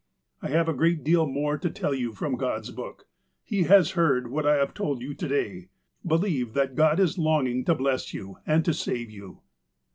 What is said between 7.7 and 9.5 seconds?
bless you, and to save you."